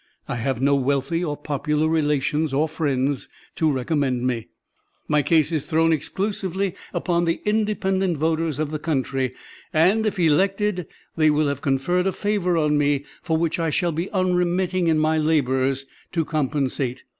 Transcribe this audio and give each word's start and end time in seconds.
I 0.27 0.37
have 0.37 0.59
no 0.59 0.73
wealthy 0.73 1.23
or 1.23 1.37
popular 1.37 1.87
relations 1.87 2.55
or 2.55 2.67
friends 2.67 3.29
to 3.53 3.71
recommend 3.71 4.25
me. 4.25 4.47
My 5.07 5.21
case 5.21 5.51
is 5.51 5.67
thrown 5.67 5.93
exclusively 5.93 6.73
upon 6.91 7.25
the 7.25 7.39
independent 7.45 8.17
voters 8.17 8.57
of 8.57 8.71
the 8.71 8.79
country; 8.79 9.35
and, 9.71 10.03
if 10.07 10.17
elected, 10.17 10.87
they 11.15 11.29
will 11.29 11.49
have 11.49 11.61
conferred 11.61 12.07
a 12.07 12.11
favor 12.13 12.57
on 12.57 12.79
me 12.79 13.05
for 13.21 13.37
which 13.37 13.59
I 13.59 13.69
shall 13.69 13.91
be 13.91 14.09
unremitting 14.09 14.87
in 14.87 14.97
my 14.97 15.19
labors 15.19 15.85
to 16.13 16.25
compensate. 16.25 17.03